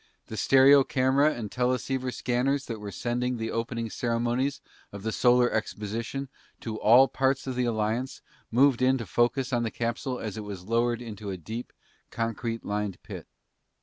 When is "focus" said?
9.05-9.53